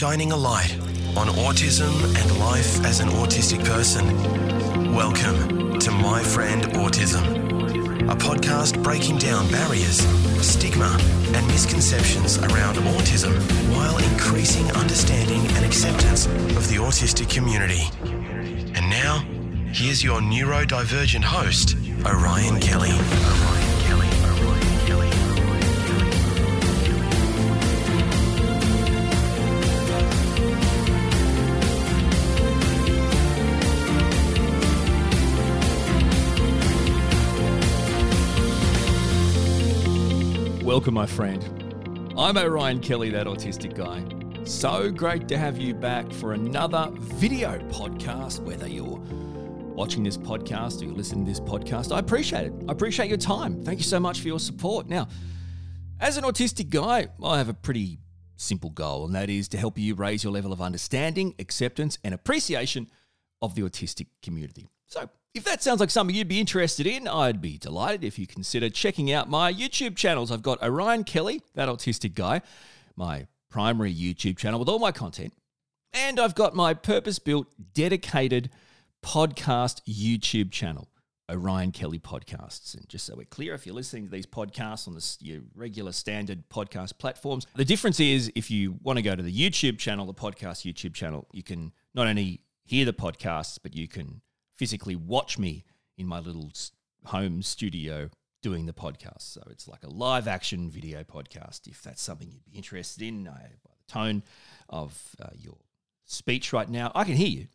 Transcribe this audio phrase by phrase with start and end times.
[0.00, 0.72] shining a light
[1.14, 4.94] on autism and life as an autistic person.
[4.94, 9.98] Welcome to My Friend Autism, a podcast breaking down barriers,
[10.40, 10.96] stigma,
[11.34, 13.34] and misconceptions around autism
[13.76, 17.82] while increasing understanding and acceptance of the autistic community.
[18.74, 19.18] And now,
[19.70, 21.76] here's your neurodivergent host,
[22.06, 23.59] Orion Kelly.
[40.80, 42.14] Welcome, my friend.
[42.16, 44.02] I'm Orion Kelly, that autistic guy.
[44.46, 48.98] So great to have you back for another video podcast, whether you're
[49.74, 51.94] watching this podcast or you're listening to this podcast.
[51.94, 52.54] I appreciate it.
[52.66, 53.62] I appreciate your time.
[53.62, 54.88] Thank you so much for your support.
[54.88, 55.08] Now,
[56.00, 57.98] as an autistic guy, I have a pretty
[58.36, 62.14] simple goal, and that is to help you raise your level of understanding, acceptance, and
[62.14, 62.88] appreciation
[63.42, 64.70] of the autistic community.
[64.90, 68.26] So, if that sounds like something you'd be interested in, I'd be delighted if you
[68.26, 70.32] consider checking out my YouTube channels.
[70.32, 72.42] I've got Orion Kelly, that autistic guy,
[72.96, 75.32] my primary YouTube channel with all my content,
[75.92, 78.50] and I've got my purpose built, dedicated
[79.04, 80.88] podcast YouTube channel,
[81.30, 82.74] Orion Kelly Podcasts.
[82.74, 85.92] And just so we're clear, if you're listening to these podcasts on this, your regular
[85.92, 90.04] standard podcast platforms, the difference is if you want to go to the YouTube channel,
[90.06, 94.20] the podcast YouTube channel, you can not only hear the podcasts, but you can
[94.60, 95.64] physically watch me
[95.96, 96.52] in my little
[97.06, 98.10] home studio
[98.42, 99.22] doing the podcast.
[99.22, 101.66] So it's like a live action video podcast.
[101.66, 104.22] If that's something you'd be interested in, uh, by the tone
[104.68, 105.56] of uh, your
[106.04, 107.46] speech right now, I can hear you.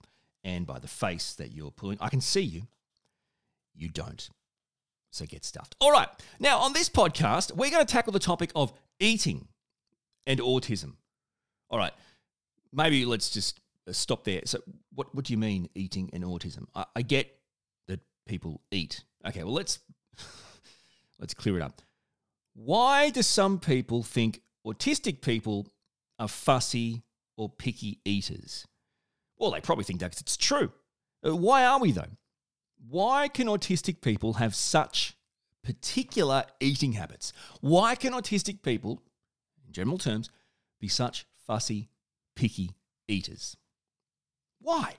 [0.43, 2.63] And by the face that you're pulling, I can see you.
[3.75, 4.27] You don't.
[5.11, 5.75] So get stuffed.
[5.79, 6.09] All right.
[6.39, 9.47] Now, on this podcast, we're going to tackle the topic of eating
[10.25, 10.93] and autism.
[11.69, 11.93] All right.
[12.73, 13.59] Maybe let's just
[13.93, 14.41] stop there.
[14.45, 14.59] So,
[14.93, 16.65] what, what do you mean eating and autism?
[16.73, 17.35] I, I get
[17.87, 19.03] that people eat.
[19.27, 19.79] Okay, well, let's
[21.19, 21.81] let's clear it up.
[22.53, 25.67] Why do some people think autistic people
[26.19, 27.03] are fussy
[27.37, 28.65] or picky eaters?
[29.37, 30.71] Well, they probably think that it's true.
[31.25, 32.17] Uh, Why are we though?
[32.89, 35.17] Why can autistic people have such
[35.63, 37.33] particular eating habits?
[37.61, 39.01] Why can autistic people,
[39.65, 40.29] in general terms,
[40.79, 41.89] be such fussy,
[42.35, 42.71] picky
[43.07, 43.57] eaters?
[44.65, 44.95] Why?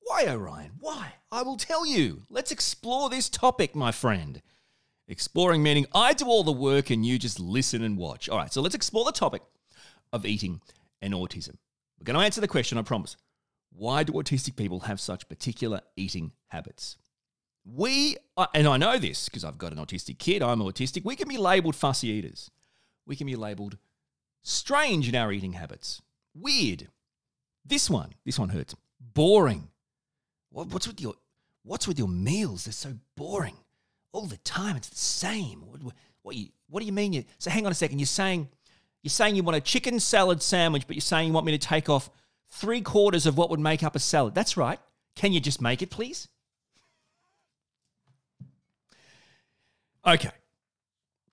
[0.00, 0.70] Why, Orion?
[0.80, 1.12] Why?
[1.30, 2.22] I will tell you.
[2.30, 4.40] Let's explore this topic, my friend.
[5.08, 8.30] Exploring meaning I do all the work and you just listen and watch.
[8.30, 9.42] All right, so let's explore the topic
[10.10, 10.62] of eating
[11.02, 11.58] and autism.
[11.98, 13.18] We're going to answer the question, I promise.
[13.74, 16.96] Why do autistic people have such particular eating habits?
[17.62, 18.16] We,
[18.54, 21.36] and I know this because I've got an autistic kid, I'm autistic, we can be
[21.36, 22.50] labeled fussy eaters.
[23.06, 23.76] We can be labeled
[24.42, 26.00] strange in our eating habits,
[26.34, 26.88] weird.
[27.66, 28.74] This one, this one hurts.
[29.12, 29.68] Boring.
[30.50, 31.14] What, what's with your
[31.64, 32.64] What's with your meals?
[32.64, 33.56] They're so boring.
[34.12, 35.60] All the time, it's the same.
[35.66, 35.80] What,
[36.22, 37.12] what, you What do you mean?
[37.12, 37.98] You so hang on a second.
[37.98, 38.48] You're saying
[39.02, 41.58] you're saying you want a chicken salad sandwich, but you're saying you want me to
[41.58, 42.10] take off
[42.50, 44.34] three quarters of what would make up a salad.
[44.34, 44.78] That's right.
[45.16, 46.28] Can you just make it, please?
[50.06, 50.30] Okay.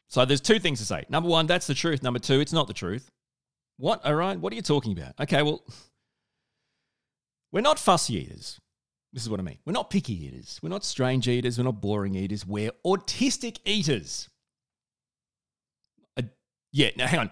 [0.07, 1.05] So there's two things to say.
[1.09, 2.03] Number one, that's the truth.
[2.03, 3.11] Number two, it's not the truth.
[3.77, 4.05] What?
[4.05, 4.39] All right.
[4.39, 5.13] What are you talking about?
[5.19, 5.41] Okay.
[5.41, 5.63] Well,
[7.51, 8.59] we're not fussy eaters.
[9.13, 9.57] This is what I mean.
[9.65, 10.59] We're not picky eaters.
[10.63, 11.57] We're not strange eaters.
[11.57, 12.45] We're not boring eaters.
[12.45, 14.29] We're autistic eaters.
[16.17, 16.23] Uh,
[16.71, 16.91] yeah.
[16.95, 17.31] Now, hang on.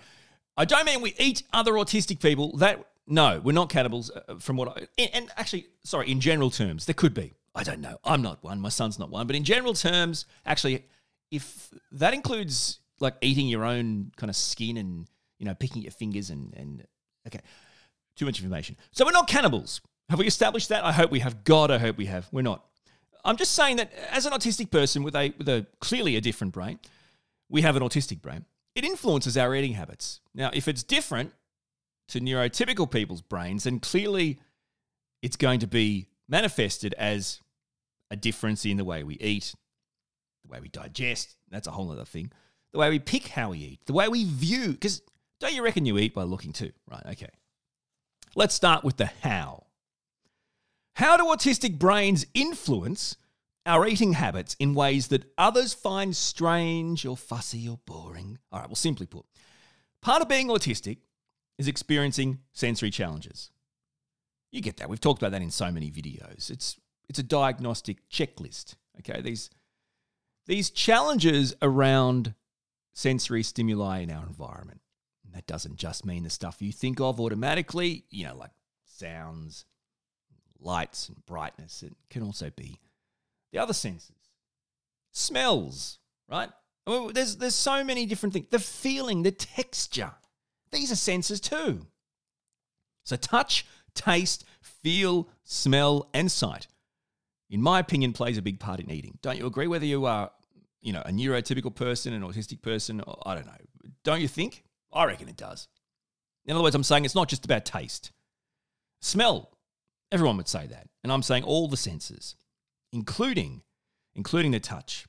[0.58, 2.58] I don't mean we eat other autistic people.
[2.58, 4.12] That no, we're not cannibals.
[4.12, 7.34] Uh, from what I and, and actually, sorry, in general terms, there could be.
[7.56, 7.98] I don't know.
[8.04, 8.60] I'm not one.
[8.60, 9.26] My son's not one.
[9.26, 10.86] But in general terms, actually,
[11.32, 15.08] if that includes like eating your own kind of skin and
[15.40, 16.86] you know picking your fingers and and
[17.26, 17.40] okay,
[18.18, 18.76] too much information.
[18.92, 19.80] So we're not cannibals.
[20.10, 20.84] Have we established that?
[20.84, 21.44] I hope we have.
[21.44, 22.28] God, I hope we have.
[22.32, 22.66] We're not.
[23.24, 26.54] I'm just saying that as an autistic person with a with a clearly a different
[26.54, 26.80] brain,
[27.48, 28.46] we have an autistic brain.
[28.76, 30.22] It influences our eating habits.
[30.34, 31.34] Now, if it's different
[32.10, 34.40] to neurotypical people's brains, then clearly
[35.22, 37.42] it's going to be manifested as
[38.10, 39.54] a difference in the way we eat,
[40.44, 41.36] the way we digest.
[41.50, 42.32] That's a whole other thing.
[42.72, 44.72] The way we pick how we eat, the way we view.
[44.72, 45.02] Because
[45.40, 46.72] don't you reckon you eat by looking too?
[46.90, 47.30] Right, okay.
[48.36, 49.66] Let's start with the how.
[51.00, 53.16] How do autistic brains influence
[53.66, 58.38] our eating habits in ways that others find strange or fussy or boring?
[58.52, 59.24] All right, well, simply put,
[60.02, 60.98] part of being autistic
[61.58, 63.50] is experiencing sensory challenges.
[64.52, 64.90] You get that.
[64.90, 66.50] We've talked about that in so many videos.
[66.50, 66.76] It's
[67.08, 68.76] it's a diagnostic checklist.
[69.00, 69.50] Okay, these
[70.48, 72.34] these challenges around
[72.94, 74.82] sensory stimuli in our environment.
[75.24, 78.52] And that doesn't just mean the stuff you think of automatically, you know, like
[78.84, 79.64] sounds,
[80.60, 81.84] lights, and brightness.
[81.84, 82.80] It can also be
[83.52, 84.16] the other senses,
[85.12, 86.50] smells, right?
[86.86, 88.48] Well, there's there's so many different things.
[88.50, 90.12] The feeling, the texture.
[90.72, 91.88] These are senses too.
[93.04, 93.66] So touch,
[93.96, 96.68] taste, feel, smell, and sight,
[97.50, 99.18] in my opinion, plays a big part in eating.
[99.22, 99.68] Don't you agree?
[99.68, 100.32] Whether you are,
[100.82, 103.54] you know, a neurotypical person, an autistic person, I don't know.
[104.04, 104.64] Don't you think?
[104.94, 105.68] I reckon it does.
[106.46, 108.12] In other words, I'm saying it's not just about taste.
[109.02, 109.52] Smell.
[110.12, 110.88] Everyone would say that.
[111.04, 112.36] And I'm saying all the senses,
[112.92, 113.62] including
[114.16, 115.06] including the touch.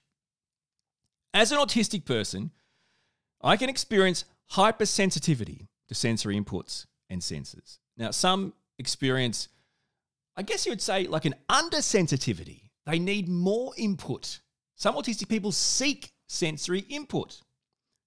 [1.35, 2.51] As an autistic person,
[3.43, 7.81] I can experience hypersensitivity to sensory inputs and senses.
[7.97, 9.49] Now, some experience,
[10.37, 12.71] I guess you would say, like an undersensitivity.
[12.87, 14.41] They need more input.
[14.77, 17.41] Some autistic people seek sensory input.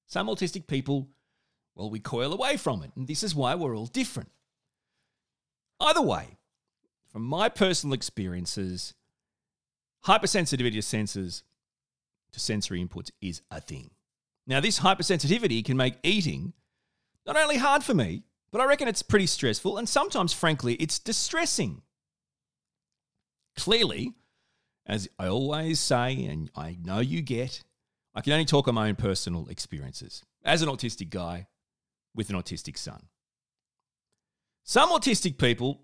[0.08, 1.10] Some autistic people,
[1.76, 2.92] well, we coil away from it.
[2.96, 4.32] And this is why we're all different.
[5.80, 6.38] Either way,
[7.14, 8.96] from my personal experiences,
[10.06, 11.44] hypersensitivity to senses
[12.32, 13.92] to sensory inputs is a thing.
[14.48, 16.54] Now, this hypersensitivity can make eating
[17.28, 20.98] not only hard for me, but I reckon it's pretty stressful and sometimes, frankly, it's
[20.98, 21.84] distressing.
[23.56, 24.14] Clearly,
[24.88, 27.62] as I always say, and I know you get,
[28.16, 31.46] I can only talk on my own personal experiences as an autistic guy
[32.16, 33.04] with an autistic son.
[34.64, 35.82] Some autistic people,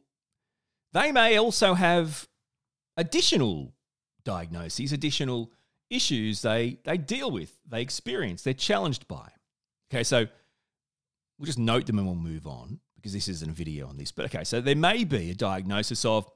[0.93, 2.27] they may also have
[2.97, 3.73] additional
[4.23, 5.51] diagnoses, additional
[5.89, 9.29] issues they, they deal with, they experience, they're challenged by.
[9.91, 10.27] Okay, so
[11.37, 14.11] we'll just note them and we'll move on because this isn't a video on this.
[14.11, 16.29] But okay, so there may be a diagnosis of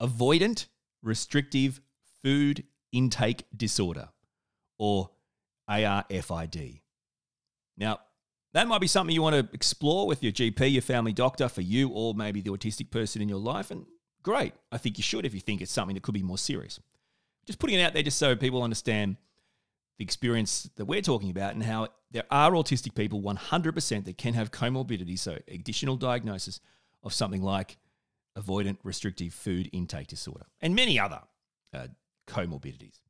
[0.00, 0.66] avoidant
[1.02, 1.80] restrictive
[2.22, 4.08] food intake disorder
[4.78, 5.10] or
[5.68, 6.80] ARFID.
[7.76, 8.00] Now,
[8.54, 11.62] that might be something you want to explore with your GP, your family doctor, for
[11.62, 13.70] you, or maybe the autistic person in your life.
[13.70, 13.86] And
[14.22, 14.54] great.
[14.70, 16.78] I think you should if you think it's something that could be more serious
[17.46, 19.16] just putting it out there just so people understand
[19.98, 24.34] the experience that we're talking about and how there are autistic people 100% that can
[24.34, 26.60] have comorbidity, so additional diagnosis
[27.02, 27.78] of something like
[28.38, 31.20] avoidant restrictive food intake disorder and many other
[31.74, 31.88] uh,
[32.26, 33.00] comorbidities.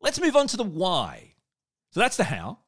[0.00, 1.34] Let's move on to the why.
[1.90, 2.58] So that's the how.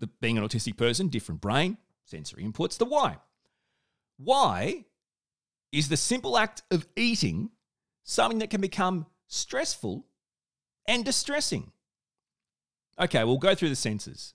[0.00, 2.76] The being an autistic person, different brain, sensory inputs.
[2.76, 3.18] The why.
[4.16, 4.84] Why
[5.72, 7.50] is the simple act of eating
[8.02, 10.04] something that can become stressful
[10.86, 11.70] and distressing.
[13.00, 14.34] Okay, we'll go through the senses.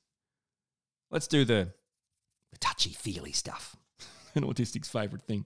[1.12, 1.74] Let's do the,
[2.52, 3.76] the touchy feely stuff,
[4.36, 5.46] an autistic's favorite thing.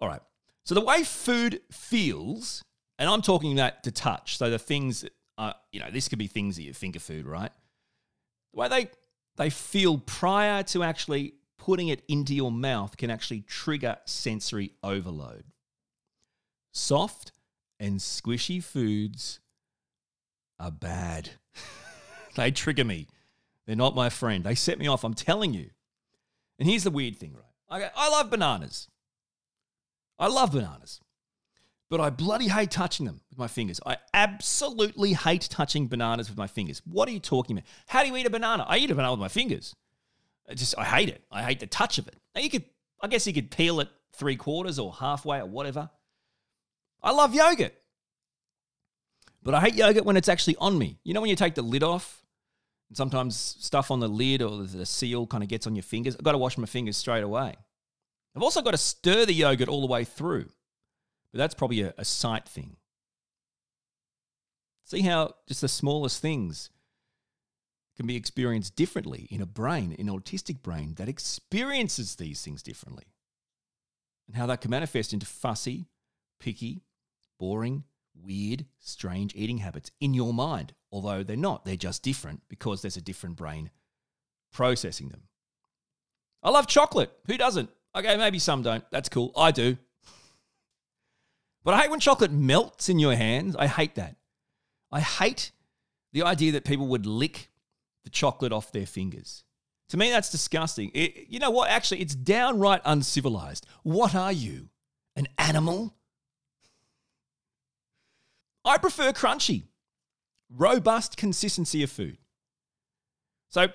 [0.00, 0.22] All right.
[0.64, 2.62] So the way food feels,
[2.98, 4.38] and I'm talking that to touch.
[4.38, 5.04] So the things,
[5.38, 7.52] uh, you know, this could be things that you think of food, right?
[8.54, 8.90] The way they
[9.36, 15.44] they feel prior to actually putting it into your mouth can actually trigger sensory overload.
[16.72, 17.32] Soft
[17.78, 19.40] and squishy foods
[20.58, 21.30] are bad.
[22.36, 23.06] they trigger me.
[23.66, 24.44] They're not my friend.
[24.44, 25.04] They set me off.
[25.04, 25.70] I'm telling you.
[26.58, 27.90] And here's the weird thing, right?
[27.96, 28.88] I love bananas.
[30.18, 31.00] I love bananas.
[31.92, 33.78] But I bloody hate touching them with my fingers.
[33.84, 36.80] I absolutely hate touching bananas with my fingers.
[36.86, 37.68] What are you talking about?
[37.86, 38.64] How do you eat a banana?
[38.66, 39.76] I eat a banana with my fingers.
[40.48, 41.22] I just I hate it.
[41.30, 42.16] I hate the touch of it.
[42.34, 42.64] Now you could
[43.02, 45.90] I guess you could peel it three quarters or halfway or whatever.
[47.02, 47.74] I love yogurt.
[49.42, 50.98] But I hate yogurt when it's actually on me.
[51.04, 52.24] You know when you take the lid off?
[52.88, 56.16] And sometimes stuff on the lid or the seal kind of gets on your fingers.
[56.16, 57.54] I've got to wash my fingers straight away.
[58.34, 60.48] I've also got to stir the yogurt all the way through.
[61.32, 62.76] But that's probably a, a sight thing.
[64.84, 66.70] See how just the smallest things
[67.96, 72.62] can be experienced differently in a brain, in an autistic brain that experiences these things
[72.62, 73.04] differently.
[74.26, 75.86] And how that can manifest into fussy,
[76.40, 76.82] picky,
[77.38, 77.84] boring,
[78.14, 81.64] weird, strange eating habits in your mind, although they're not.
[81.64, 83.70] They're just different because there's a different brain
[84.52, 85.22] processing them.
[86.42, 87.12] I love chocolate.
[87.26, 87.70] Who doesn't?
[87.94, 88.84] Okay, maybe some don't.
[88.90, 89.32] That's cool.
[89.36, 89.76] I do.
[91.64, 93.54] But I hate when chocolate melts in your hands.
[93.56, 94.16] I hate that.
[94.90, 95.52] I hate
[96.12, 97.50] the idea that people would lick
[98.04, 99.44] the chocolate off their fingers.
[99.90, 100.90] To me, that's disgusting.
[100.94, 101.70] It, you know what?
[101.70, 103.66] Actually, it's downright uncivilized.
[103.82, 104.68] What are you?
[105.16, 105.94] An animal?
[108.64, 109.64] I prefer crunchy,
[110.48, 112.18] robust consistency of food.
[113.48, 113.66] So,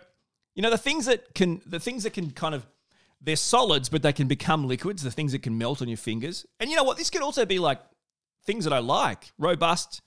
[0.56, 2.66] you know, the things that can the things that can kind of
[3.22, 6.46] they're solids, but they can become liquids, the things that can melt on your fingers.
[6.60, 6.98] And you know what?
[6.98, 7.80] This could also be like
[8.46, 10.02] things that I like, robust,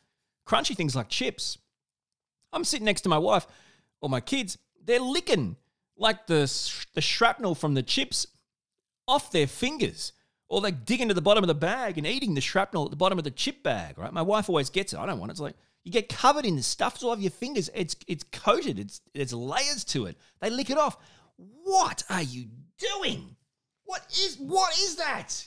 [0.46, 1.58] crunchy things like chips.
[2.52, 3.46] I'm sitting next to my wife
[4.00, 5.56] or my kids, they're licking
[5.96, 6.50] like the,
[6.94, 8.26] the shrapnel from the chips
[9.06, 10.12] off their fingers.
[10.48, 12.96] Or they dig into the bottom of the bag and eating the shrapnel at the
[12.96, 14.12] bottom of the chip bag, right?
[14.12, 14.98] My wife always gets it.
[14.98, 15.34] I don't want it.
[15.34, 17.70] It's like you get covered in the stuff all over your fingers.
[17.72, 18.80] It's it's coated.
[18.80, 20.16] It's there's layers to it.
[20.40, 20.96] They lick it off.
[21.36, 22.48] What are you
[22.80, 23.36] doing?
[23.84, 25.46] What is what is that?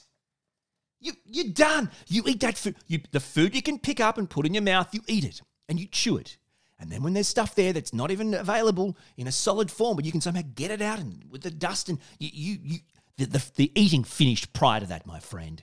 [0.99, 1.91] You you're done.
[2.07, 2.75] You eat that food.
[2.87, 4.93] You the food you can pick up and put in your mouth.
[4.93, 6.37] You eat it and you chew it.
[6.79, 10.05] And then when there's stuff there that's not even available in a solid form, but
[10.05, 12.79] you can somehow get it out and with the dust and you you, you
[13.17, 15.61] the, the, the eating finished prior to that, my friend.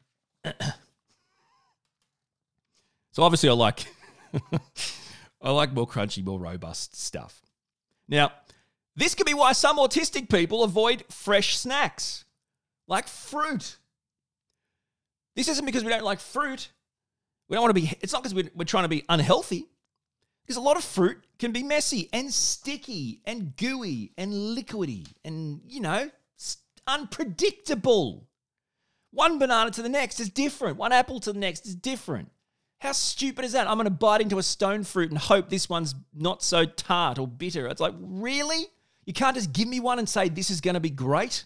[3.10, 3.86] so obviously, I like
[5.42, 7.40] I like more crunchy, more robust stuff.
[8.08, 8.32] Now,
[9.00, 12.24] this could be why some autistic people avoid fresh snacks,
[12.86, 13.78] like fruit.
[15.36, 16.70] This isn't because we don't like fruit.
[17.48, 17.92] We don't want to be.
[18.00, 19.68] It's not because we're, we're trying to be unhealthy.
[20.44, 25.60] Because a lot of fruit can be messy and sticky and gooey and liquidy and
[25.66, 26.10] you know
[26.86, 28.26] unpredictable.
[29.12, 30.76] One banana to the next is different.
[30.76, 32.30] One apple to the next is different.
[32.80, 33.68] How stupid is that?
[33.68, 37.18] I'm going to bite into a stone fruit and hope this one's not so tart
[37.18, 37.66] or bitter.
[37.66, 38.66] It's like, really?
[39.10, 41.44] You can't just give me one and say this is going to be great?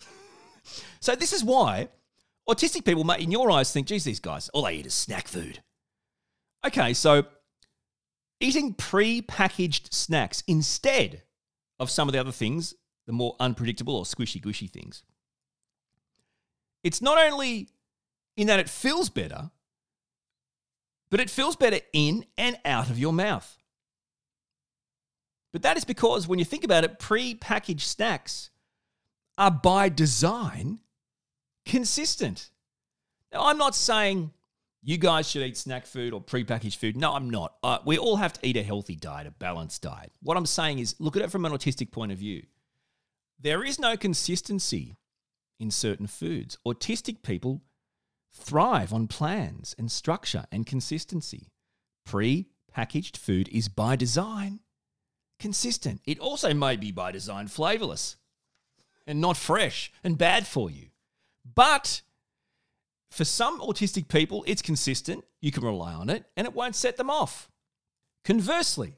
[1.00, 1.90] so, this is why
[2.48, 5.28] autistic people, might in your eyes, think, geez, these guys, all they eat is snack
[5.28, 5.62] food.
[6.66, 7.26] Okay, so
[8.40, 11.24] eating pre packaged snacks instead
[11.78, 12.72] of some of the other things
[13.06, 15.02] the more unpredictable or squishy gushy things.
[16.82, 17.68] It's not only
[18.38, 19.50] in that it feels better,
[21.10, 23.58] but it feels better in and out of your mouth.
[25.52, 28.50] But that is because when you think about it, pre packaged snacks
[29.38, 30.80] are by design
[31.64, 32.50] consistent.
[33.32, 34.32] Now, I'm not saying
[34.82, 36.96] you guys should eat snack food or pre-packaged food.
[36.96, 37.54] No, I'm not.
[37.62, 40.12] Uh, we all have to eat a healthy diet, a balanced diet.
[40.22, 42.42] What I'm saying is look at it from an autistic point of view.
[43.40, 44.96] There is no consistency
[45.58, 46.58] in certain foods.
[46.66, 47.62] Autistic people
[48.34, 51.48] thrive on plans and structure and consistency.
[52.04, 54.60] Pre packaged food is by design
[55.42, 56.00] consistent.
[56.06, 58.16] It also may be by design flavorless
[59.06, 60.86] and not fresh and bad for you.
[61.54, 62.00] But
[63.10, 65.24] for some autistic people, it's consistent.
[65.40, 67.50] You can rely on it and it won't set them off.
[68.24, 68.96] Conversely,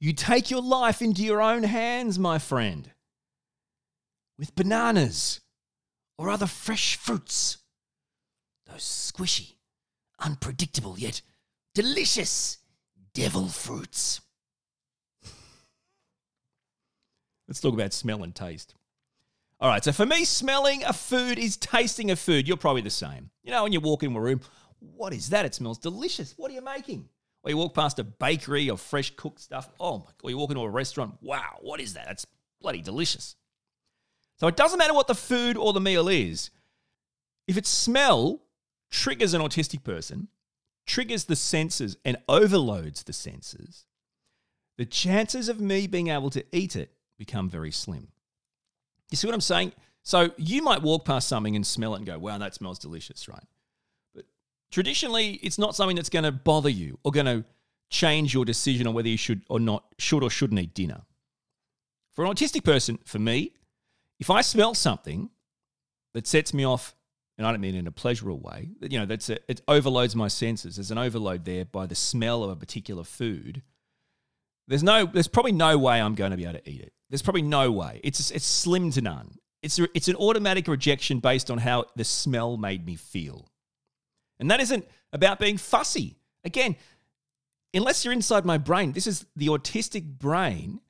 [0.00, 2.90] you take your life into your own hands, my friend
[4.38, 5.40] with bananas
[6.18, 7.58] or other fresh fruits.
[8.66, 9.54] Those squishy,
[10.18, 11.22] unpredictable yet
[11.74, 12.58] delicious
[13.14, 14.20] devil fruits.
[17.48, 18.74] Let's talk about smell and taste.
[19.60, 22.48] All right, so for me, smelling a food is tasting a food.
[22.48, 23.30] You're probably the same.
[23.42, 24.40] You know, when you walk in a room,
[24.78, 25.44] what is that?
[25.44, 26.34] It smells delicious.
[26.36, 27.08] What are you making?
[27.42, 29.68] Or you walk past a bakery of fresh cooked stuff.
[29.78, 30.14] Oh my, god.
[30.22, 31.14] or you walk into a restaurant.
[31.20, 32.06] Wow, what is that?
[32.06, 32.26] That's
[32.60, 33.36] bloody delicious.
[34.36, 36.50] So it doesn't matter what the food or the meal is.
[37.46, 38.42] If its smell
[38.90, 40.28] triggers an autistic person,
[40.86, 43.86] triggers the senses and overloads the senses,
[44.76, 48.08] the chances of me being able to eat it become very slim.
[49.10, 49.72] You see what I'm saying?
[50.02, 53.28] So you might walk past something and smell it and go, wow, that smells delicious,
[53.28, 53.44] right?
[54.14, 54.24] But
[54.70, 57.44] traditionally, it's not something that's going to bother you or going to
[57.90, 61.02] change your decision on whether you should or not should or shouldn't eat dinner.
[62.12, 63.52] For an autistic person, for me,
[64.20, 65.30] if I smell something
[66.12, 66.94] that sets me off,
[67.36, 70.28] and I don't mean in a pleasurable way, you know, that's a, it overloads my
[70.28, 70.76] senses.
[70.76, 73.62] There's an overload there by the smell of a particular food.
[74.66, 76.92] There's no, there's probably no way I'm going to be able to eat it.
[77.10, 78.00] There's probably no way.
[78.02, 79.36] It's it's slim to none.
[79.62, 83.50] It's it's an automatic rejection based on how the smell made me feel,
[84.40, 86.16] and that isn't about being fussy.
[86.44, 86.76] Again,
[87.72, 90.80] unless you're inside my brain, this is the autistic brain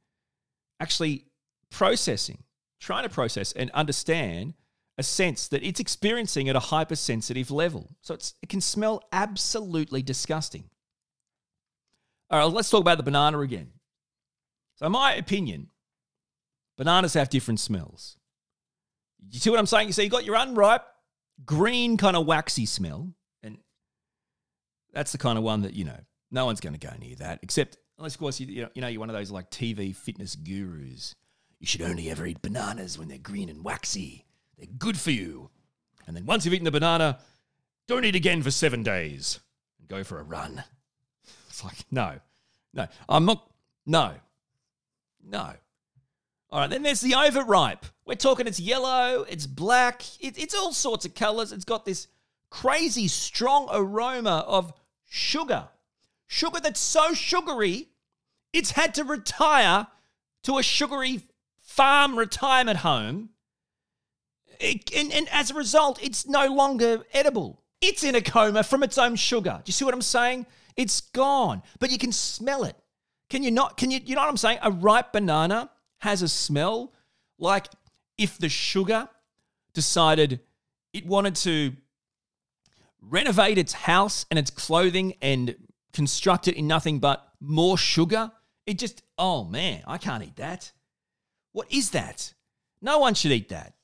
[0.81, 1.26] actually
[1.71, 2.45] processing
[2.81, 4.54] trying to process and understand
[4.99, 7.97] a sense that it's experiencing at a hypersensitive level.
[8.02, 10.71] So it can smell absolutely disgusting.
[12.35, 13.69] All right, let's talk about the banana again.
[14.75, 15.69] So, in my opinion,
[16.76, 18.17] bananas have different smells.
[19.31, 19.87] You see what I'm saying?
[19.87, 20.83] You see, you got your unripe,
[21.45, 23.14] green, kind of waxy smell,
[23.45, 23.59] and
[24.93, 26.00] that's the kind of one that you know
[26.33, 28.99] no one's going to go near that, except unless, of course, you, you know you're
[28.99, 31.14] one of those like TV fitness gurus
[31.61, 34.26] you should only ever eat bananas when they're green and waxy.
[34.59, 35.50] They're good for you.
[36.09, 37.21] And then once you've eaten the banana,
[37.87, 39.38] don't eat again for seven days
[39.79, 40.64] and go for a run.
[41.55, 42.19] It's like, no,
[42.73, 43.49] no, I'm not,
[43.87, 44.15] no,
[45.25, 45.53] no.
[46.51, 47.87] All right, then there's the overripe.
[48.05, 51.53] We're talking it's yellow, it's black, it, it's all sorts of colors.
[51.53, 52.09] It's got this
[52.51, 54.73] crazy strong aroma of
[55.09, 55.69] sugar.
[56.27, 57.89] Sugar that's so sugary,
[58.53, 59.87] it's had to retire
[60.43, 61.23] to a sugary
[61.61, 63.31] farm retirement home.
[64.59, 67.61] It, and, and as a result, it's no longer edible.
[67.81, 69.61] It's in a coma from its own sugar.
[69.65, 70.47] Do you see what I'm saying?
[70.76, 72.76] It's gone, but you can smell it.
[73.31, 73.76] Can you not?
[73.76, 74.00] Can you?
[74.04, 74.59] You know what I'm saying?
[74.62, 76.93] A ripe banana has a smell
[77.38, 77.69] like
[78.19, 79.09] if the sugar
[79.73, 80.40] decided
[80.93, 81.73] it wanted to
[83.00, 85.57] renovate its house and its clothing and
[85.93, 88.33] construct it in nothing but more sugar.
[88.66, 90.73] It just, oh man, I can't eat that.
[91.52, 92.33] What is that?
[92.81, 93.75] No one should eat that.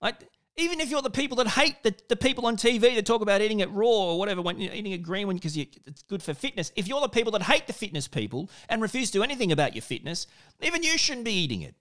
[0.00, 0.28] Like,
[0.60, 3.40] even if you're the people that hate the, the people on TV that talk about
[3.40, 6.34] eating it raw or whatever, when you're eating a green one because it's good for
[6.34, 9.52] fitness, if you're the people that hate the fitness people and refuse to do anything
[9.52, 10.26] about your fitness,
[10.60, 11.74] even you shouldn't be eating it.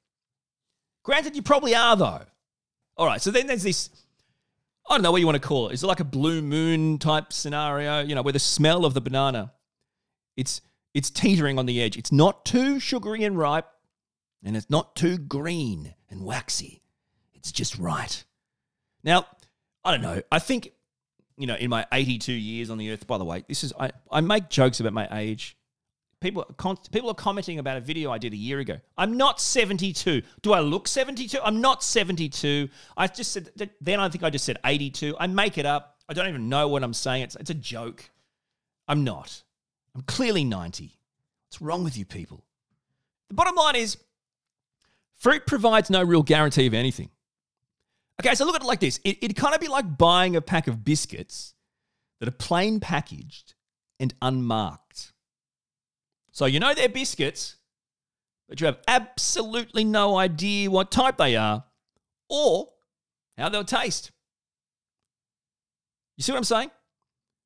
[1.04, 2.22] Granted, you probably are though.
[2.98, 3.90] All right, so then there's this
[4.90, 5.74] I don't know what you want to call it.
[5.74, 8.00] Is it like a blue moon type scenario?
[8.02, 9.54] You know, where the smell of the banana,
[10.36, 10.62] it's
[10.96, 11.96] it's teetering on the edge.
[11.96, 13.68] It's not too sugary and ripe,
[14.44, 16.82] and it's not too green and waxy.
[17.34, 18.24] It's just right.
[19.04, 19.26] Now,
[19.84, 20.22] I don't know.
[20.32, 20.72] I think,
[21.38, 23.92] you know, in my 82 years on the earth, by the way, this is I,
[24.12, 25.58] I make jokes about my age
[26.20, 26.46] people
[26.92, 28.80] people are commenting about a video I did a year ago.
[28.98, 30.22] I'm not 72.
[30.42, 31.40] Do I look 72?
[31.44, 32.70] I'm not 72.
[32.98, 33.50] I just said
[33.82, 35.16] then I think I just said 82.
[35.20, 35.98] I make it up.
[36.08, 37.24] I don't even know what I'm saying.
[37.24, 38.10] It's it's a joke.
[38.88, 39.44] I'm not.
[39.96, 40.98] I'm clearly 90.
[41.48, 42.44] What's wrong with you people?
[43.30, 43.98] The bottom line is
[45.18, 47.10] fruit provides no real guarantee of anything.
[48.20, 49.00] Okay, so look at it like this.
[49.04, 51.54] It, it'd kind of be like buying a pack of biscuits
[52.20, 53.56] that are plain packaged
[54.00, 55.14] and unmarked.
[56.32, 57.58] So you know they're biscuits,
[58.48, 61.64] but you have absolutely no idea what type they are
[62.30, 62.70] or
[63.38, 64.12] how they'll taste.
[66.18, 66.72] You see what I'm saying?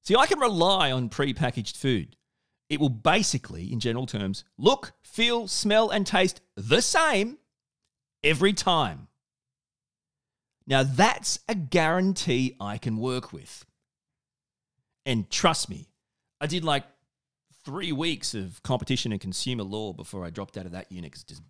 [0.04, 2.16] See, I can rely on pre-packaged food.
[2.70, 7.38] It will basically, in general terms, look, feel, smell, and taste the same
[8.24, 9.08] every time.
[10.66, 13.66] Now, that's a guarantee I can work with.
[15.06, 15.90] And trust me,
[16.40, 16.86] I did like
[17.66, 21.12] three weeks of competition and consumer law before I dropped out of that unit.
[21.12, 21.42] Cause just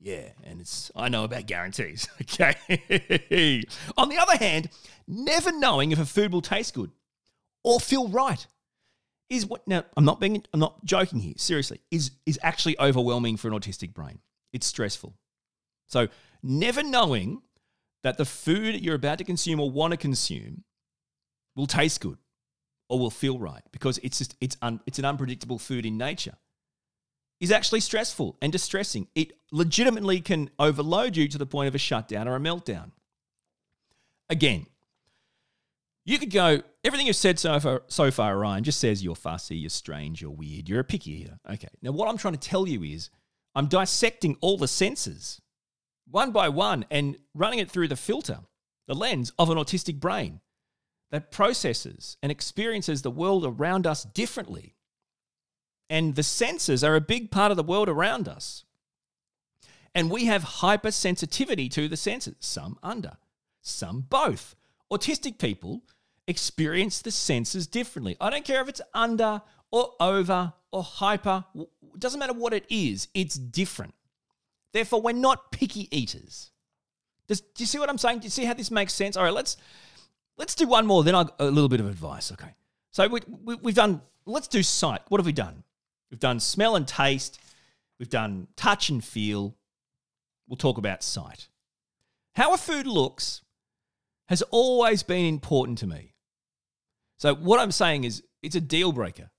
[0.00, 2.08] yeah, and it's I know about guarantees.
[2.22, 3.62] Okay.
[3.96, 4.68] On the other hand,
[5.06, 6.90] never knowing if a food will taste good
[7.62, 8.46] or feel right
[9.28, 11.34] is what now I'm not being I'm not joking here.
[11.36, 14.18] Seriously, is is actually overwhelming for an autistic brain.
[14.52, 15.14] It's stressful.
[15.86, 16.08] So
[16.42, 17.42] never knowing
[18.02, 20.64] that the food you're about to consume or want to consume
[21.56, 22.18] will taste good
[22.88, 26.36] or will feel right because it's just it's un, it's an unpredictable food in nature
[27.42, 29.08] is actually stressful and distressing.
[29.16, 32.92] It legitimately can overload you to the point of a shutdown or a meltdown.
[34.30, 34.66] Again,
[36.04, 39.56] you could go, everything you've said so far, so far, Orion, just says you're fussy,
[39.56, 41.40] you're strange, you're weird, you're a picky eater.
[41.50, 41.68] Okay.
[41.82, 43.10] Now, what I'm trying to tell you is
[43.56, 45.40] I'm dissecting all the senses
[46.12, 48.40] one by one and running it through the filter,
[48.86, 50.40] the lens of an autistic brain
[51.10, 54.74] that processes and experiences the world around us differently.
[55.90, 58.64] And the senses are a big part of the world around us.
[59.94, 63.18] And we have hypersensitivity to the senses, some under,
[63.60, 64.54] some both.
[64.90, 65.82] Autistic people
[66.26, 68.16] experience the senses differently.
[68.20, 72.64] I don't care if it's under or over or hyper, it doesn't matter what it
[72.70, 73.94] is, it's different.
[74.72, 76.50] Therefore, we're not picky eaters.
[77.28, 78.20] Does, do you see what I'm saying?
[78.20, 79.16] Do you see how this makes sense?
[79.16, 79.56] All right, let's
[80.36, 82.32] Let's do one more, then a little bit of advice.
[82.32, 82.54] Okay.
[82.90, 85.00] So we, we, we've done, let's do sight.
[85.08, 85.62] What have we done?
[86.10, 87.38] We've done smell and taste.
[87.98, 89.54] We've done touch and feel.
[90.48, 91.48] We'll talk about sight.
[92.34, 93.42] How a food looks
[94.28, 96.14] has always been important to me.
[97.18, 99.30] So, what I'm saying is, it's a deal breaker.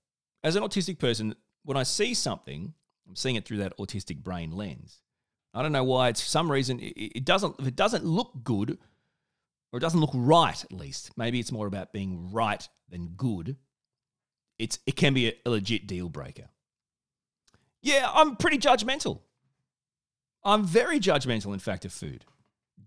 [0.42, 2.72] As an autistic person, when I see something,
[3.06, 5.00] I'm seeing it through that autistic brain lens.
[5.54, 6.08] I don't know why.
[6.08, 7.56] It's for some reason it, doesn't.
[7.60, 8.76] If it doesn't look good,
[9.72, 11.12] or it doesn't look right at least.
[11.16, 13.56] Maybe it's more about being right than good.
[14.58, 16.48] It's it can be a legit deal breaker.
[17.82, 19.20] Yeah, I'm pretty judgmental.
[20.44, 22.24] I'm very judgmental, in fact, of food,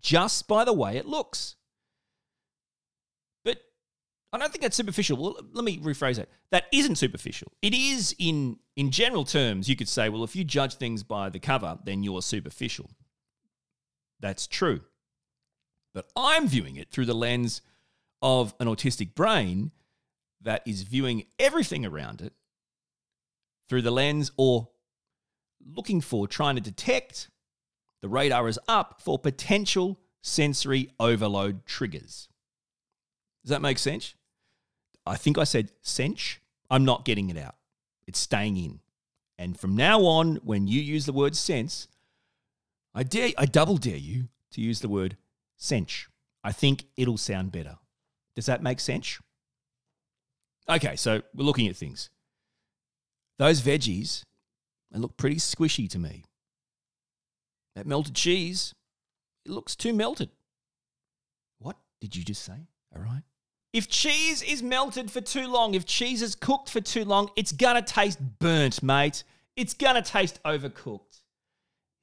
[0.01, 1.55] just by the way it looks.
[4.33, 5.17] I don't think that's superficial.
[5.17, 6.29] Well, let me rephrase it.
[6.51, 7.51] That isn't superficial.
[7.61, 9.69] It is in in general terms.
[9.69, 12.89] You could say, well, if you judge things by the cover, then you're superficial.
[14.19, 14.81] That's true.
[15.93, 17.61] But I'm viewing it through the lens
[18.21, 19.71] of an autistic brain
[20.41, 22.33] that is viewing everything around it
[23.69, 24.69] through the lens or
[25.75, 27.29] looking for, trying to detect,
[28.01, 32.29] the radar is up for potential sensory overload triggers.
[33.47, 34.13] Does that make sense?
[35.05, 36.37] I think I said sense.
[36.69, 37.55] I'm not getting it out.
[38.05, 38.81] It's staying in.
[39.37, 41.87] And from now on, when you use the word sense,
[42.93, 45.15] I dare, I double dare you to use the word
[45.57, 46.07] sench.
[46.43, 47.77] I think it'll sound better.
[48.35, 49.17] Does that make sense?
[50.67, 52.09] Okay, so we're looking at things.
[53.39, 54.23] Those veggies,
[54.91, 56.25] they look pretty squishy to me.
[57.77, 58.75] That melted cheese,
[59.45, 60.31] it looks too melted.
[61.59, 62.67] What did you just say?
[62.93, 63.23] All right.
[63.73, 67.51] If cheese is melted for too long, if cheese is cooked for too long, it's
[67.51, 69.23] gonna taste burnt, mate.
[69.55, 71.21] It's gonna taste overcooked.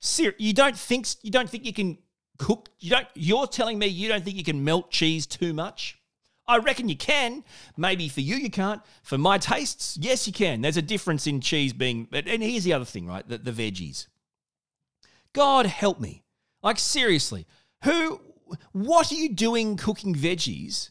[0.00, 1.98] Ser- you don't think you don't think you can
[2.38, 2.68] cook?
[2.79, 3.07] You don't.
[3.14, 5.98] You're telling me you don't think you can melt cheese too much?
[6.46, 7.42] I reckon you can.
[7.77, 8.83] Maybe for you, you can't.
[9.03, 10.61] For my tastes, yes, you can.
[10.61, 12.07] There's a difference in cheese being.
[12.12, 13.27] And here's the other thing, right?
[13.27, 14.09] The, the veggies.
[15.33, 16.22] God help me.
[16.62, 17.46] Like, seriously,
[17.85, 18.20] who,
[18.72, 20.90] what are you doing cooking veggies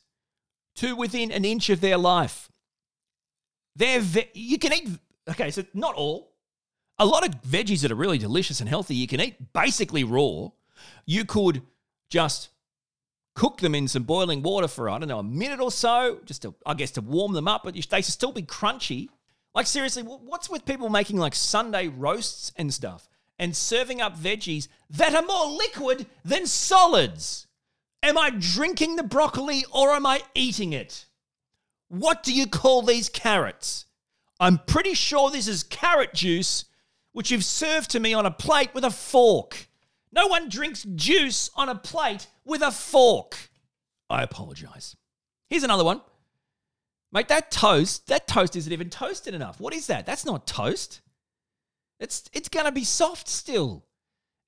[0.75, 2.51] to within an inch of their life?
[3.75, 4.89] They're, ve- you can eat,
[5.29, 6.33] okay, so not all.
[6.99, 10.49] A lot of veggies that are really delicious and healthy, you can eat basically raw.
[11.05, 11.63] You could
[12.09, 12.49] just
[13.36, 16.43] cook them in some boiling water for I don't know a minute or so, just
[16.43, 19.09] to I guess to warm them up, but they should still be crunchy.
[19.55, 23.07] Like seriously, what's with people making like Sunday roasts and stuff
[23.39, 27.47] and serving up veggies that are more liquid than solids?
[28.03, 31.05] Am I drinking the broccoli or am I eating it?
[31.87, 33.85] What do you call these carrots?
[34.41, 36.65] I'm pretty sure this is carrot juice,
[37.13, 39.69] which you've served to me on a plate with a fork.
[40.11, 43.49] No one drinks juice on a plate with a fork.
[44.09, 44.97] I apologize.
[45.49, 46.01] Here's another one.
[47.13, 49.61] Mate, that toast, that toast isn't even toasted enough.
[49.61, 50.05] What is that?
[50.05, 50.99] That's not toast.
[52.01, 53.85] It's it's gonna be soft still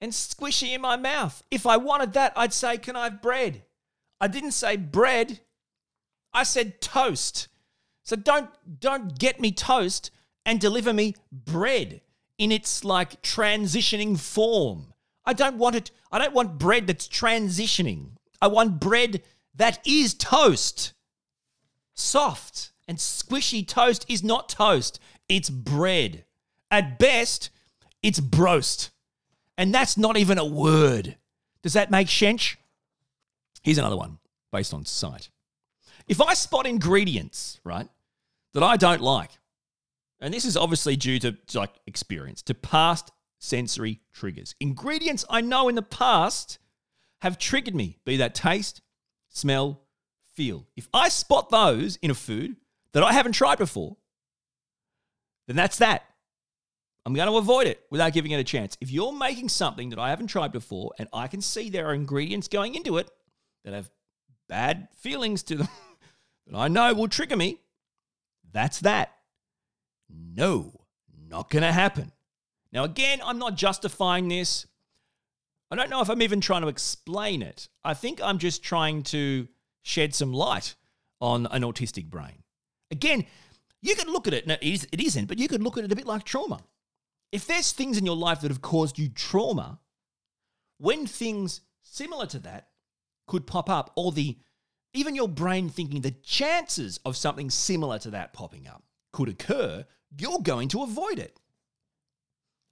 [0.01, 1.43] and squishy in my mouth.
[1.49, 3.63] If I wanted that, I'd say, Can I have bread?
[4.19, 5.41] I didn't say bread.
[6.33, 7.47] I said toast.
[8.03, 10.11] So don't don't get me toast
[10.45, 12.01] and deliver me bread
[12.37, 14.93] in its like transitioning form.
[15.25, 15.91] I don't want it.
[16.11, 18.11] I don't want bread that's transitioning.
[18.41, 19.23] I want bread
[19.55, 20.93] that is toast.
[21.93, 26.25] Soft and squishy toast is not toast, it's bread.
[26.69, 27.49] At best,
[28.03, 28.91] it's broast.
[29.57, 31.17] And that's not even a word.
[31.63, 32.55] Does that make sense?
[33.63, 34.19] Here's another one
[34.51, 35.29] based on sight.
[36.07, 37.89] If I spot ingredients, right,
[38.53, 39.31] that I don't like,
[40.19, 44.55] and this is obviously due to like experience, to past sensory triggers.
[44.59, 46.59] Ingredients I know in the past
[47.21, 48.81] have triggered me, be that taste,
[49.29, 49.81] smell,
[50.33, 50.67] feel.
[50.75, 52.55] If I spot those in a food
[52.93, 53.97] that I haven't tried before,
[55.47, 56.03] then that's that.
[57.05, 58.77] I'm going to avoid it without giving it a chance.
[58.81, 61.93] If you're making something that I haven't tried before and I can see there are
[61.93, 63.09] ingredients going into it
[63.63, 63.91] that have
[64.49, 65.67] bad feelings to them
[66.47, 67.59] that I know will trigger me,
[68.51, 69.11] that's that.
[70.09, 70.81] No,
[71.29, 72.11] not going to happen.
[72.71, 74.65] Now, again, I'm not justifying this.
[75.69, 77.69] I don't know if I'm even trying to explain it.
[77.83, 79.47] I think I'm just trying to
[79.83, 80.75] shed some light
[81.21, 82.43] on an autistic brain.
[82.91, 83.25] Again,
[83.81, 85.95] you could look at it, no, it isn't, but you could look at it a
[85.95, 86.61] bit like trauma.
[87.31, 89.79] If there's things in your life that have caused you trauma,
[90.77, 92.69] when things similar to that
[93.27, 94.37] could pop up, or the
[94.93, 99.85] even your brain thinking the chances of something similar to that popping up could occur,
[100.17, 101.37] you're going to avoid it.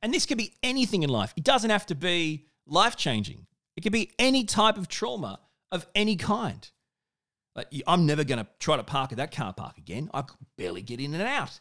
[0.02, 1.34] And this could be anything in life.
[1.36, 5.40] It doesn't have to be life changing, it could be any type of trauma
[5.72, 6.70] of any kind.
[7.56, 10.10] Like, I'm never going to try to park at that car park again.
[10.14, 11.60] I could barely get in and out.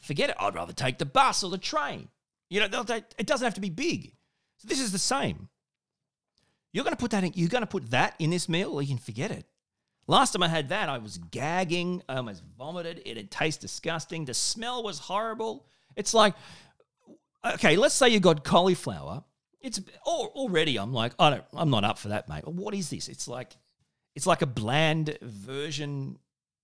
[0.00, 0.36] Forget it.
[0.38, 2.08] I'd rather take the bus or the train.
[2.48, 4.12] You know, it doesn't have to be big.
[4.58, 5.48] So this is the same.
[6.72, 8.82] You're going to put that in, you're going to put that in this meal, or
[8.82, 9.44] you can forget it.
[10.06, 12.02] Last time I had that, I was gagging.
[12.08, 13.02] I almost vomited.
[13.06, 14.24] It had tasted disgusting.
[14.24, 15.66] The smell was horrible.
[15.96, 16.34] It's like
[17.44, 19.24] okay, let's say you got cauliflower.
[19.60, 22.46] It's already I'm like, I don't I'm not up for that, mate.
[22.46, 23.08] What is this?
[23.08, 23.56] It's like
[24.14, 26.18] it's like a bland version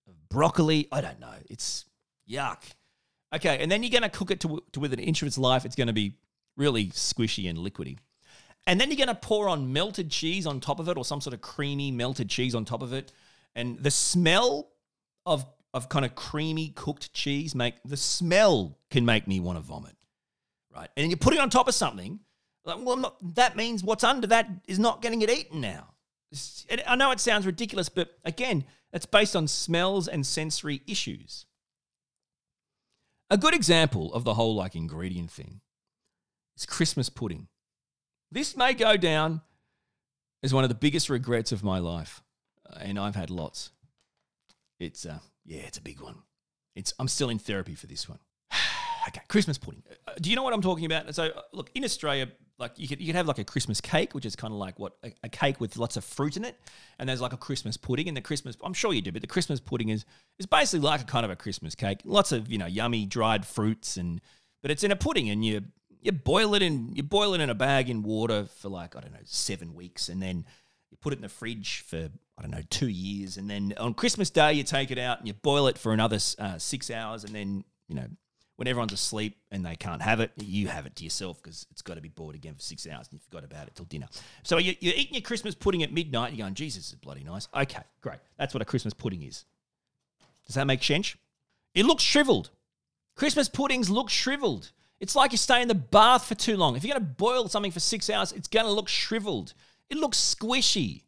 [0.09, 0.89] of broccoli.
[0.91, 1.35] I don't know.
[1.49, 1.85] It's
[2.29, 2.63] yuck.
[3.35, 5.37] Okay, and then you're going to cook it to, to within an inch of its
[5.37, 5.65] life.
[5.65, 6.17] It's going to be
[6.57, 7.99] really squishy and liquidy.
[8.67, 11.21] And then you're going to pour on melted cheese on top of it or some
[11.21, 13.13] sort of creamy melted cheese on top of it.
[13.55, 14.69] And the smell
[15.25, 19.63] of of kind of creamy cooked cheese make the smell can make me want to
[19.63, 19.97] vomit
[20.77, 20.91] right?
[20.97, 22.21] And you're putting on top of something.
[22.65, 25.95] Like, well, not, that means what's under that is not getting it eaten now.
[26.87, 31.47] I know it sounds ridiculous, but again, it's based on smells and sensory issues.
[33.29, 35.61] A good example of the whole like ingredient thing
[36.57, 37.49] is Christmas pudding.
[38.31, 39.41] This may go down
[40.43, 42.23] as one of the biggest regrets of my life,
[42.69, 43.71] uh, and I've had lots.
[44.79, 46.17] It's uh, yeah, it's a big one.
[46.77, 48.19] It's I'm still in therapy for this one.
[49.09, 49.85] Okay, Christmas pudding.
[50.09, 51.15] Uh, do you know what I'm talking about?
[51.15, 52.27] So, uh, look, in Australia,
[52.59, 54.79] like you could you could have like a Christmas cake, which is kind of like
[54.79, 56.59] what a, a cake with lots of fruit in it,
[56.99, 59.29] and there's like a Christmas pudding, and the Christmas I'm sure you do, but the
[59.29, 60.05] Christmas pudding is
[60.39, 63.45] is basically like a kind of a Christmas cake, lots of you know yummy dried
[63.45, 64.21] fruits, and
[64.63, 65.63] but it's in a pudding, and you
[66.01, 69.01] you boil it in you boil it in a bag in water for like I
[69.01, 70.47] don't know seven weeks, and then
[70.91, 73.93] you put it in the fridge for I don't know two years, and then on
[73.93, 77.23] Christmas Day you take it out and you boil it for another uh, six hours,
[77.25, 78.07] and then you know
[78.57, 81.83] when everyone's asleep and they can't have it, you have it to yourself because it's
[81.83, 84.07] got to be bought again for six hours and you forgot about it till dinner.
[84.43, 86.33] So you, are eating your Christmas pudding at midnight.
[86.33, 87.49] You're going, Jesus, is bloody nice.
[87.55, 88.19] Okay, great.
[88.39, 89.45] That's what a Christmas pudding is.
[90.47, 91.17] Does that make sense?
[91.75, 92.51] It looks shriveled.
[93.15, 94.73] Christmas puddings look shriveled.
[95.01, 96.77] It's like you stay in the bath for too long.
[96.77, 99.53] If you're going to boil something for six hours, it's going to look shriveled.
[99.91, 101.03] It looks squishy.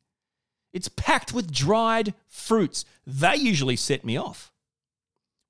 [0.72, 2.84] It's packed with dried fruits.
[3.06, 4.52] They usually set me off.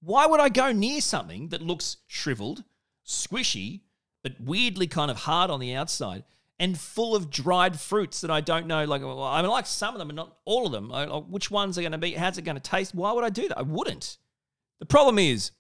[0.00, 2.64] Why would I go near something that looks shriveled,
[3.06, 3.82] squishy,
[4.22, 6.24] but weirdly kind of hard on the outside
[6.60, 8.84] and full of dried fruits that I don't know?
[8.84, 10.90] Like, I mean, like some of them, but not all of them.
[11.30, 12.12] which ones are going to be?
[12.12, 12.94] How's it going to taste?
[12.94, 13.58] Why would I do that?
[13.58, 14.18] I wouldn't.
[14.80, 15.50] The problem is,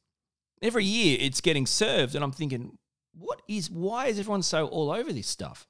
[0.62, 2.78] every year it's getting served, and I'm thinking,
[3.12, 3.70] what is?
[3.70, 5.66] Why is everyone so all over this stuff?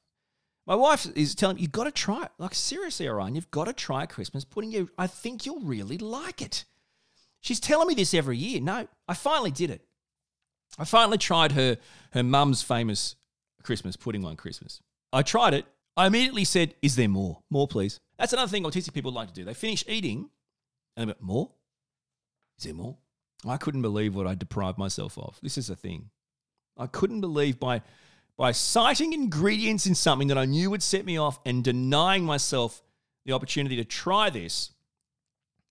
[0.66, 2.30] My wife is telling me, you've got to try it.
[2.36, 4.70] Like, seriously, Orion, you've got to try Christmas pudding.
[4.70, 6.66] You, I think you'll really like it.
[7.40, 8.60] She's telling me this every year.
[8.60, 9.84] No, I finally did it.
[10.78, 11.78] I finally tried her
[12.12, 13.16] her mum's famous
[13.62, 14.80] Christmas pudding one Christmas.
[15.12, 15.66] I tried it.
[15.96, 17.42] I immediately said, "Is there more?
[17.50, 19.44] More, please." That's another thing autistic people like to do.
[19.44, 20.30] They finish eating,
[20.96, 21.52] and they went, "More?
[22.58, 22.98] Is there more?"
[23.44, 25.38] I couldn't believe what I deprived myself of.
[25.42, 26.10] This is a thing.
[26.76, 27.82] I couldn't believe by
[28.36, 32.82] by sighting ingredients in something that I knew would set me off and denying myself
[33.24, 34.70] the opportunity to try this.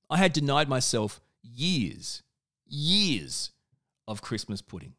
[0.09, 1.21] I had denied myself
[1.53, 2.23] years,
[2.65, 3.51] years
[4.07, 4.93] of Christmas pudding.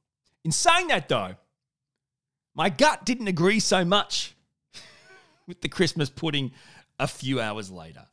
[0.45, 1.35] In saying that, though,
[2.55, 4.35] my gut didn't agree so much
[5.47, 6.53] with the Christmas pudding
[6.99, 8.07] a few hours later.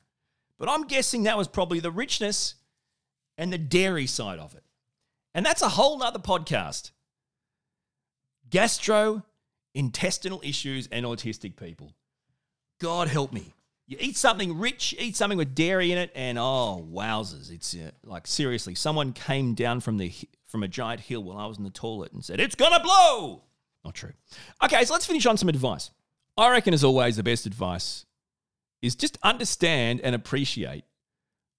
[0.58, 2.56] But I'm guessing that was probably the richness
[3.38, 4.64] and the dairy side of it.
[5.34, 6.92] And that's a whole nother podcast.
[8.50, 11.94] Gastrointestinal issues and autistic people.
[12.80, 13.55] God help me.
[13.88, 17.52] You eat something rich, eat something with dairy in it, and oh wowzers!
[17.52, 20.12] It's uh, like seriously, someone came down from the
[20.48, 23.44] from a giant hill while I was in the toilet and said, "It's gonna blow."
[23.84, 24.14] Not true.
[24.64, 25.92] Okay, so let's finish on some advice.
[26.36, 28.06] I reckon, as always, the best advice
[28.82, 30.84] is just understand and appreciate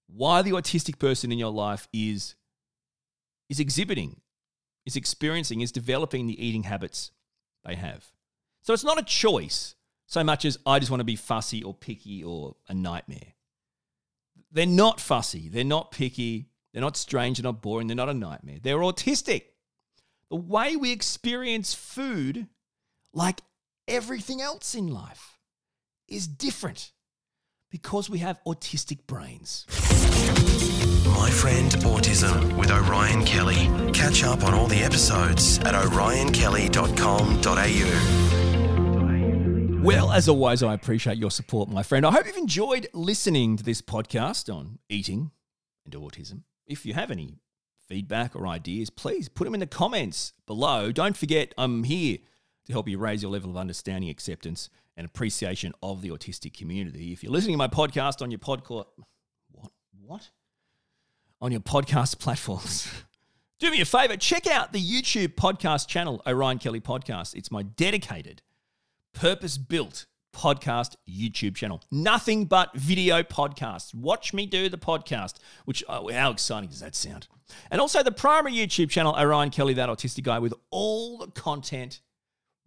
[0.07, 2.35] why the autistic person in your life is
[3.49, 4.19] is exhibiting,
[4.85, 7.11] is experiencing, is developing the eating habits
[7.63, 8.11] they have.
[8.63, 9.76] So it's not a choice
[10.07, 13.33] so much as I just want to be fussy or picky or a nightmare.
[14.51, 18.13] They're not fussy, they're not picky, they're not strange, they're not boring, they're not a
[18.13, 18.57] nightmare.
[18.61, 19.43] They're autistic.
[20.29, 22.47] The way we experience food,
[23.13, 23.41] like
[23.87, 25.37] everything else in life,
[26.07, 26.91] is different
[27.69, 29.65] because we have autistic brains.
[31.05, 33.69] My Friend Autism with Orion Kelly.
[33.91, 38.26] Catch up on all the episodes at orionkelly.com.au.
[39.83, 42.05] Well, as always, I appreciate your support, my friend.
[42.05, 45.31] I hope you've enjoyed listening to this podcast on eating
[45.85, 46.41] and autism.
[46.65, 47.39] If you have any
[47.87, 50.91] feedback or ideas, please put them in the comments below.
[50.91, 52.17] Don't forget, I'm here
[52.65, 57.13] to help you raise your level of understanding, acceptance, and appreciation of the autistic community.
[57.13, 58.87] If you're listening to my podcast on your podcast,
[59.51, 59.71] what?
[60.05, 60.31] What?
[61.39, 62.89] On your podcast platforms.
[63.59, 67.35] Do me a favor, check out the YouTube podcast channel, Orion Kelly Podcast.
[67.35, 68.41] It's my dedicated
[69.17, 71.81] purpose built podcast YouTube channel.
[71.91, 73.93] Nothing but video podcasts.
[73.95, 77.27] Watch me do the podcast, which, oh, how exciting does that sound?
[77.71, 82.01] And also the primary YouTube channel, Orion Kelly, that autistic guy, with all the content.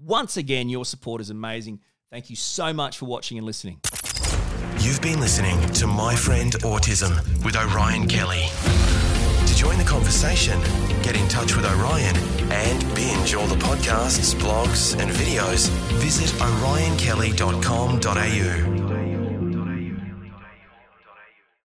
[0.01, 1.81] Once again, your support is amazing.
[2.11, 3.79] Thank you so much for watching and listening.
[4.81, 8.47] You've been listening to My Friend Autism with Orion Kelly.
[9.61, 10.59] Join the conversation,
[11.03, 12.17] get in touch with Orion
[12.51, 15.69] and binge all the podcasts, blogs, and videos,
[16.01, 18.90] visit orionkelly.com.au.